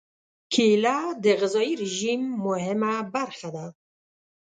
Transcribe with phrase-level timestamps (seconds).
[0.53, 3.65] کېله د غذايي رژیم مهمه برخه ده.